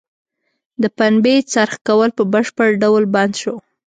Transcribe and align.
د 0.81 0.83
پنبې 0.97 1.35
څرخ 1.51 1.73
کول 1.87 2.09
په 2.17 2.23
بشپړه 2.33 2.71
ډول 2.83 3.03
بند 3.15 3.33
شو. 3.41 3.55